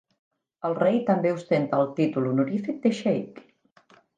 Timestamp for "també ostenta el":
1.09-1.91